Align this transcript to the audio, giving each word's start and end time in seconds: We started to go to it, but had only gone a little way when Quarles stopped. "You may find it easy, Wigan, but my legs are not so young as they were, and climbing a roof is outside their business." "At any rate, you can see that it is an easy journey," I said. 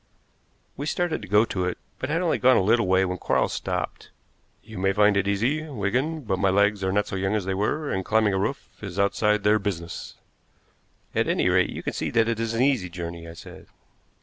We 0.77 0.87
started 0.87 1.21
to 1.21 1.27
go 1.27 1.45
to 1.45 1.65
it, 1.65 1.77
but 1.99 2.09
had 2.09 2.23
only 2.23 2.39
gone 2.39 2.57
a 2.57 2.63
little 2.63 2.87
way 2.87 3.05
when 3.05 3.19
Quarles 3.19 3.53
stopped. 3.53 4.09
"You 4.63 4.79
may 4.79 4.93
find 4.93 5.15
it 5.15 5.27
easy, 5.27 5.61
Wigan, 5.69 6.21
but 6.21 6.39
my 6.39 6.49
legs 6.49 6.83
are 6.83 6.91
not 6.91 7.05
so 7.05 7.15
young 7.15 7.35
as 7.35 7.45
they 7.45 7.53
were, 7.53 7.91
and 7.91 8.03
climbing 8.03 8.33
a 8.33 8.39
roof 8.39 8.65
is 8.81 8.97
outside 8.97 9.43
their 9.43 9.59
business." 9.59 10.15
"At 11.13 11.27
any 11.27 11.49
rate, 11.49 11.69
you 11.69 11.83
can 11.83 11.93
see 11.93 12.09
that 12.09 12.27
it 12.27 12.39
is 12.39 12.55
an 12.55 12.63
easy 12.63 12.89
journey," 12.89 13.27
I 13.27 13.33
said. 13.33 13.67